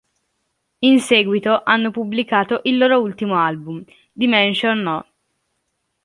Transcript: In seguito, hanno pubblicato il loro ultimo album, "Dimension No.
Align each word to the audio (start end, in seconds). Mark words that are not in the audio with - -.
In 0.79 0.99
seguito, 0.99 1.61
hanno 1.63 1.91
pubblicato 1.91 2.61
il 2.63 2.75
loro 2.79 2.99
ultimo 3.01 3.35
album, 3.37 3.85
"Dimension 4.13 4.79
No. 4.79 5.05